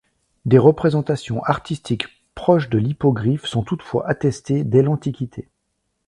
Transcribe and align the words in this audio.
Des 0.45 0.57
représentations 0.57 1.43
artistiques 1.43 2.07
proches 2.33 2.71
de 2.71 2.79
l'hippogriffe 2.79 3.45
sont 3.45 3.61
toutefois 3.61 4.09
attestées 4.09 4.63
dès 4.63 4.81
l'Antiquité. 4.81 5.47